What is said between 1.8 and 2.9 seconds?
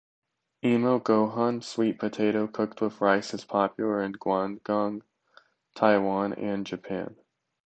potato cooked